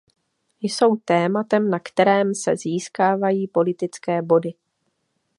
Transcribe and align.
Jsou 0.61 0.95
tématem, 0.95 1.69
na 1.69 1.79
kterém 1.79 2.35
se 2.35 2.55
získávají 2.57 3.47
politické 3.47 4.21
body. 4.21 4.53